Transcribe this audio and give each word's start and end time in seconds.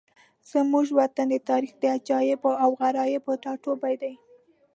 زموږ 0.51 0.87
وطن 0.99 1.27
د 1.31 1.35
تاریخ 1.49 1.71
د 1.77 1.83
عجایبو 1.95 2.51
او 2.63 2.69
غرایبو 2.79 3.31
ټاټوبی 3.43 3.95
دی. 4.01 4.13